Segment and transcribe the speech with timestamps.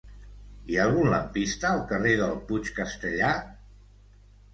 [0.69, 3.29] Hi ha algun lampista al carrer del Puig Castellar?